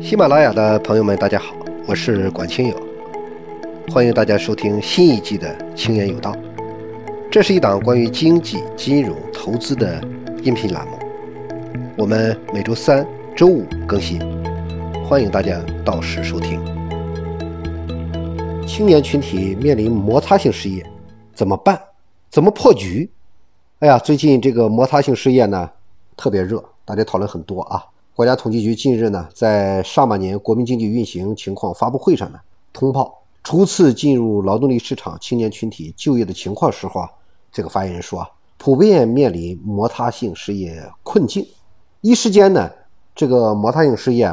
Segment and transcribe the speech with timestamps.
[0.00, 1.54] 喜马拉雅的朋友们，大家好，
[1.86, 2.76] 我是管清友，
[3.92, 6.32] 欢迎大家收听新一季的《清言有道》。
[7.30, 10.02] 这是一档关于经济、金融、投资的
[10.42, 10.98] 音频栏目，
[11.96, 14.18] 我们每周三、周五更新，
[15.04, 16.60] 欢迎大家到时收听。
[18.66, 20.84] 青年群体面临摩擦性失业，
[21.34, 21.80] 怎么办？
[22.30, 23.08] 怎么破局？
[23.80, 25.70] 哎呀，最近这个摩擦性失业呢，
[26.16, 27.84] 特别热，大家讨论很多啊。
[28.14, 32.38] 国家统计局近日呢，在上半年国民经济运行情况发布会上呢，
[32.70, 37.10] 通报初次进入劳动力市场青年群体就业的情况时候啊，
[37.50, 41.46] 这个发言人说啊，普遍面临摩擦性失业困境。
[42.02, 42.70] 一时间呢，
[43.14, 44.30] 这个摩擦性失业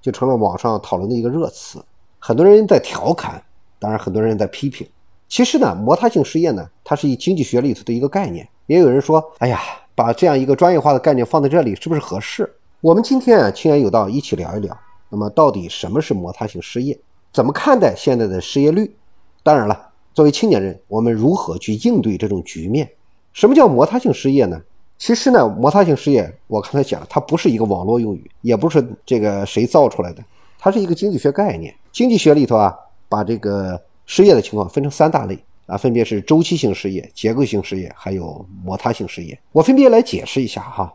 [0.00, 1.84] 就成了网上讨论的一个热词，
[2.20, 3.42] 很多人在调侃，
[3.80, 4.86] 当然很多人在批评。
[5.28, 8.48] 其实呢，摩擦性失业呢，它是以经济学里头的一个概念。
[8.66, 9.60] 也有人说，哎呀，
[9.96, 12.48] 把这样一个专业化的概念放在这里，是不是合适？
[12.80, 14.78] 我们今天啊，青言有道，一起聊一聊。
[15.08, 16.96] 那么，到底什么是摩擦性失业？
[17.32, 18.94] 怎么看待现在的失业率？
[19.42, 22.88] 当然了，作为青年人，我们如何去应对这种局面？
[23.32, 24.62] 什么叫摩擦性失业呢？
[24.96, 30.22] 其实呢，摩擦性失业，我刚才讲了，它不是一个网络用语，也不是这个谁造出来的，
[30.56, 31.74] 它是一个经济学概念。
[31.90, 32.72] 经济学里头啊，
[33.08, 39.36] 把这个失业的情况分成三大类啊，分别是周期性失业、结构性失业，还有摩擦性失业。
[39.50, 40.94] 我分别来解释一下哈。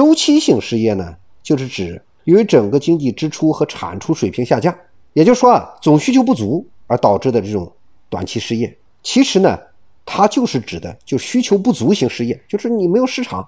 [0.00, 4.74] 周期性失业呢，就是指由于整个经济支出和产出水平下降，
[5.12, 7.70] 也就是说啊，总需求不足而导致的这种
[8.08, 8.74] 短期失业。
[9.02, 9.58] 其实呢，
[10.06, 13.46] 它就是指的就需求不足型失业，就是你没有市场，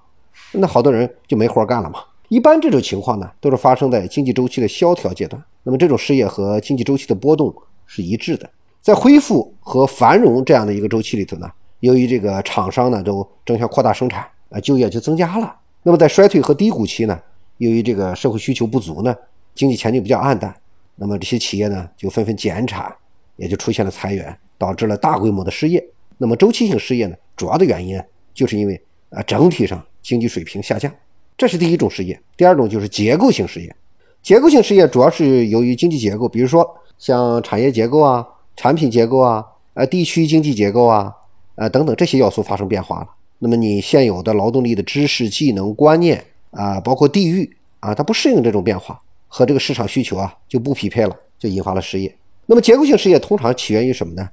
[0.52, 2.00] 那好多人就没活干了嘛。
[2.28, 5.42] 一般这种情况呢，都是发生在经济周期的萧条阶段。
[5.62, 7.50] 那么这种失业和经济周期的波动
[7.86, 8.50] 是一致的。
[8.82, 15.56] 在恢复和繁荣这样的一个周期里头呢，由于这个厂商呢都争相扩大生产，啊，就业就增加了。
[15.84, 17.20] 那么在衰退和低谷期呢，
[17.58, 19.14] 由于这个社会需求不足呢，
[19.54, 20.54] 经济前景比较暗淡，
[20.94, 22.94] 那么这些企业呢就纷纷减产，
[23.36, 25.84] 也就出现了裁员，导致了大规模的失业。
[26.18, 28.00] 那么周期性失业呢，主要的原因
[28.32, 28.80] 就是因为
[29.10, 30.92] 啊整体上经济水平下降，
[31.36, 32.20] 这是第一种失业。
[32.36, 33.74] 第二种就是结构性失业，
[34.22, 38.24] 结构性失业主要是由于经济结构，比如说像产业结构啊、
[38.54, 41.12] 产品结构啊、呃地区经济结构啊、
[41.56, 43.08] 呃等等这些要素发生变化了。
[43.44, 52.14] 那么你现有的劳动力的知识、技能、观念啊，包括地域啊，它不适应这种变化，和这个市场需求啊就不匹配了，就引发了失业。
[52.46, 54.28] 那么结构性失业通常起源于什么呢？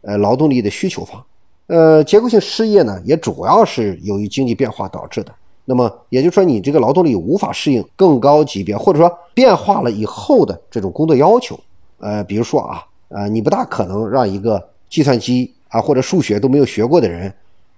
[0.00, 1.22] 呃，劳动力的需求方。
[1.66, 5.34] 呃，结构性失业呢，也主要是由于经济变化导致的。
[5.66, 11.60] 那么也就是说，你这个劳动力无法适应更高级别，或者说变化了以后的这种工作要求。
[11.98, 17.30] 呃，比如说啊，呃，你不大可能让一个计算机啊或者数学都没有学过的人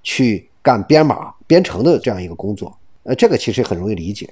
[0.04, 0.47] 去。
[0.62, 4.28] 干编码编程的这样一个工作，呃，这个其实很容易理解。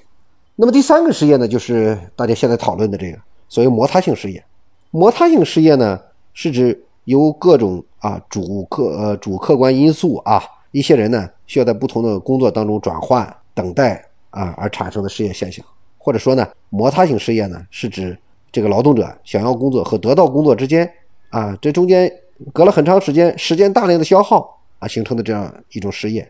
[0.55, 3.17] 那么第三个失业呢，就是大家现在讨论的这个
[3.47, 4.43] 所谓摩擦性失业。
[4.91, 5.99] 摩擦性失业呢，
[6.33, 15.63] 是指由各种啊主客呃主客观因素啊，一些人呢需要在不同的工作当中转换等待啊而产生的失业现象。
[15.97, 18.17] 或者说呢，摩擦性失业呢，是指
[18.51, 20.89] 这个劳动者想要工作和得到工作之间
[21.29, 22.11] 啊，这中间
[22.53, 24.56] 隔了很长时间，时间大量的消耗。
[24.79, 26.29] 啊，形成的这样一种失业，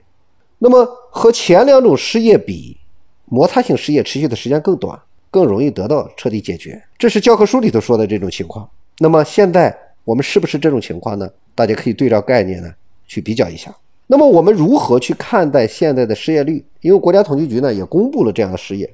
[0.59, 2.77] 那么和前两种失业比，
[3.25, 4.99] 摩擦性失业持续的时间更短，
[5.29, 6.81] 更容易得到彻底解决。
[6.97, 8.69] 这是教科书里头说的这种情况。
[8.99, 11.29] 那么现在我们是不是这种情况呢？
[11.53, 12.71] 大家可以对照概念呢
[13.07, 13.75] 去比较一下。
[14.05, 16.63] 那么我们如何去看待现在的失业率？
[16.81, 18.89] 因为国家统计局呢也公布了这样的失业，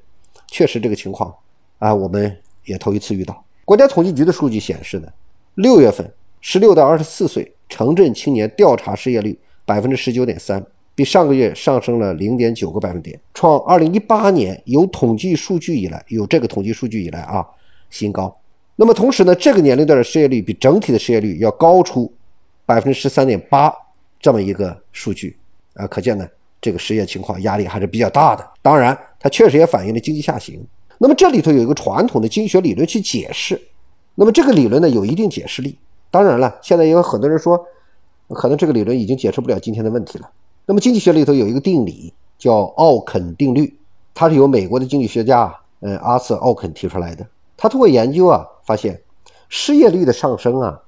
[0.47, 1.34] 确实这个情况
[1.78, 3.44] 啊，我们也头一次遇到。
[3.66, 5.08] 国家统计局的数据显示呢，
[5.56, 6.12] 六月份
[6.46, 7.50] 十六到二十四岁。
[7.70, 17.44] 城镇青年调查失业率百分之十九点三，比上个月上升了零点九个百分点，创二零一八年有统计数据以来有这个统计数据以来啊
[17.90, 18.38] 新高。
[18.76, 22.12] 那么同时呢，这个年龄段的失业率比整体的失业率要高出
[22.66, 23.74] 百分之十三点八
[24.20, 25.36] 这么一个数据
[25.74, 26.28] 啊，可见呢
[26.62, 28.48] 这个失业情况压力还是比较大的。
[28.62, 30.64] 当然，它确实也反映了经济下行。
[31.00, 33.60] 那么这里头有一个传统的经济学理论去解释，
[34.13, 35.75] 那么这个理论呢有一定解释力。
[36.13, 37.65] 当然了，现在也有很多人说，
[38.30, 40.30] 可能这个理论已经解释不了今天的问题了。
[40.68, 43.75] 那么经济学里头有一个定理叫奥肯定律，
[44.13, 47.25] 它是由美国的经济学家呃阿瑟奥肯提出来的。
[47.57, 49.01] 他通过研究啊，发现
[49.50, 50.80] 失业率的上升啊，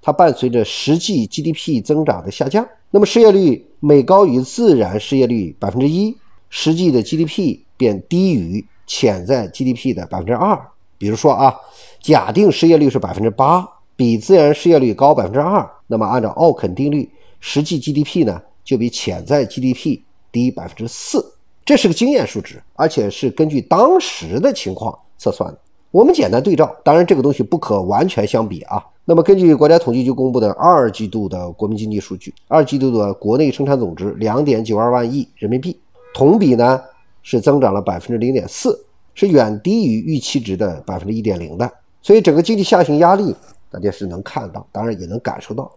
[0.00, 2.66] 它伴随着实际 GDP 增长的下降。
[2.90, 6.16] 那么失业率每高于自然失业率百分之一，
[6.48, 10.58] 实际的 GDP 便低于潜在 GDP 的百分之二。
[10.96, 11.54] 比如说啊，
[12.00, 13.68] 假定失业率是百分之八。
[14.00, 17.06] 比自然失业率高百分之二，那么按照奥肯定律，
[17.38, 20.00] 实际 GDP 呢就比潜在 GDP
[20.32, 21.22] 低百分之四，
[21.66, 25.58] 这是个经验数值，而且是根据当时的情况测算的。
[25.90, 28.82] 我们简单对照，当然这个东西不可完全相比啊。
[29.04, 35.78] 那么根据国家统计局公布的二季度的国民经济数据，二季度的国内生产总值两点九二万亿人民币，
[36.14, 36.80] 同比呢
[37.22, 38.82] 是增长了百分之零点四，
[39.12, 41.70] 是远低于预期值的百分之一点零的。
[42.00, 43.36] 所以整个经济下行压力，
[43.70, 45.70] 大家是能看到，当然也能感受到。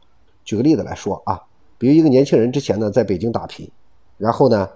[0.44, 1.40] 举个例子来说啊，
[1.78, 3.70] 比如一个年轻人之前呢在北京打拼，
[4.18, 4.68] 然后呢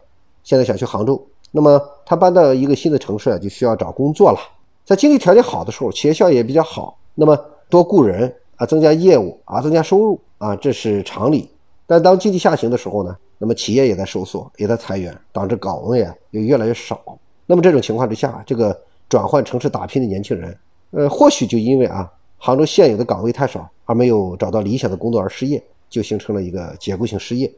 [0.43, 1.21] 现在想去杭州，
[1.51, 4.39] 那么他搬到一个新的城市啊就需要找工作了。
[4.85, 7.37] 在经济条件好的时候，企业效益也比较好，那么
[7.69, 11.49] 多雇人啊，增加业务啊，增加收入啊，这是常理。
[11.85, 17.01] 但当经济下行的时候呢，那么企业也在收缩，也在裁员，导致岗位啊也越来越少。
[17.45, 18.77] 那么这种情况之下，这个
[19.09, 20.57] 转换城市打拼的年轻人，
[20.91, 27.51] 呃，或许就因为啊杭州现有的岗位太少，而没有找到理想的工作而失业，就形成了一个结构性失业。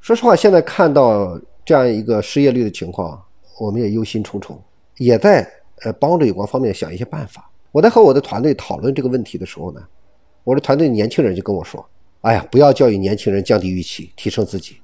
[0.00, 3.22] 说实话，现在看到这样一个失业率的情况，
[3.58, 4.56] 我们也忧心忡忡，
[4.96, 5.48] 也在。
[5.84, 7.50] 呃，帮着有关方面想一些办法。
[7.72, 9.82] 我在和我的团队讨论这个问题的时候呢，
[10.44, 11.84] 我的团队年轻人就跟我说
[12.22, 14.76] ：“哎呀，不要教育年轻人降低预期，提升自己。”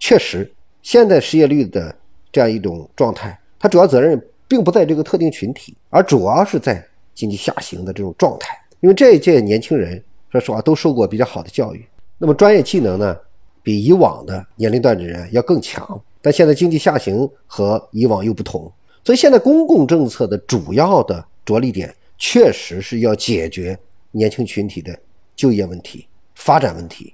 [0.00, 0.50] 确实，
[0.80, 1.94] 现在失业率的
[2.32, 4.18] 这样一种状态，它主要责任
[4.48, 6.82] 并不在这个特定群体，而主要是在
[7.14, 8.58] 经济下行的这种状态。
[8.86, 10.00] 因为这一届年轻人，
[10.30, 11.84] 说实话都受过比较好的教育，
[12.18, 13.16] 那么专业技能呢，
[13.60, 16.00] 比以往的年龄段的人要更强。
[16.22, 18.72] 但现在经济下行和以往又不同。
[19.02, 23.76] 所以现在公共政策的主要的着力点，确实是要解决
[24.12, 24.96] 年轻群体的
[25.34, 26.06] 就业问题、
[26.36, 27.12] 发展问题。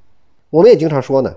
[0.51, 1.35] 我们也经常说呢，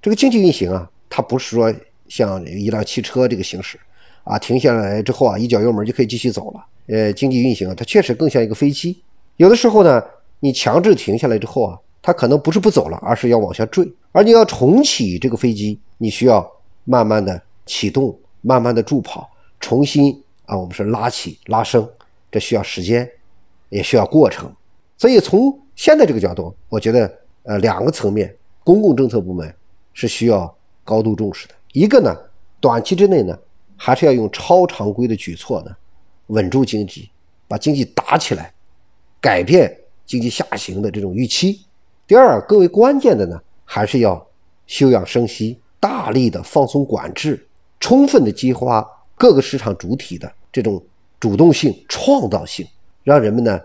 [0.00, 1.74] 这个经济运行啊，它不是说
[2.06, 3.76] 像一辆汽车这个行驶
[4.22, 6.64] 啊，停下来之后啊，一脚油门就可以继续走了。
[6.86, 9.02] 呃，经济运行啊，它确实更像一个飞机。
[9.36, 10.02] 有的时候呢，
[10.40, 13.90] 你强制停下来之后啊，它可能不是不走了，而是要往下坠。
[14.12, 16.48] 而你要重启这个飞机，你需要
[16.84, 19.28] 慢慢的启动，慢慢的助跑。
[19.58, 21.88] 重新啊，我们是拉起拉升，
[22.30, 23.08] 这需要时间，
[23.68, 24.52] 也需要过程。
[24.98, 27.12] 所以从现在这个角度，我觉得
[27.44, 29.52] 呃两个层面，公共政策部门
[29.94, 30.52] 是需要
[30.84, 31.54] 高度重视的。
[31.72, 32.14] 一个呢，
[32.60, 33.38] 短期之内呢，
[33.76, 35.70] 还是要用超常规的举措呢，
[36.26, 37.08] 稳住经济，
[37.48, 38.52] 把经济打起来，
[39.22, 39.74] 改变
[40.04, 41.64] 经济下行的这种预期。
[42.06, 44.22] 第二，更为关键的呢，还是要
[44.66, 47.46] 休养生息，大力的放松管制，
[47.80, 48.86] 充分的激发。
[49.14, 50.82] 各个市场主体的这种
[51.20, 52.66] 主动性、创造性，
[53.04, 53.60] 让人们呢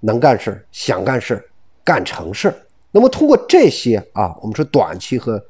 [0.00, 1.44] 能干事儿、想干事儿、
[1.84, 2.56] 干成事儿。
[2.90, 5.44] 那么通过这些啊，我们说短期和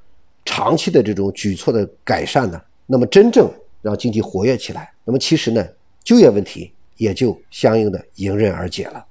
[0.45, 3.49] 长期的这种举措的改善呢，那么真正
[3.81, 5.65] 让经济活跃起来，那么其实呢，
[6.03, 9.05] 就业问题也就相应的迎刃而解了。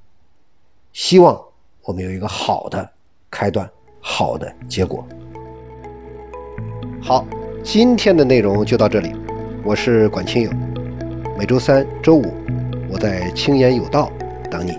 [0.94, 1.40] 希望
[1.84, 2.90] 我们有一个好的
[3.30, 3.70] 开端，
[4.02, 5.08] 好的结果。
[7.02, 7.26] 好，
[7.64, 9.16] 今天的内容就到这里。
[9.64, 10.52] 我是管清友，
[11.38, 12.34] 每周三、周五，
[12.92, 14.12] 我在青言有道
[14.50, 14.78] 等你。